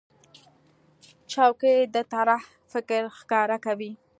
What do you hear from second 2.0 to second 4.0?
طراح فکر ښکاره کوي.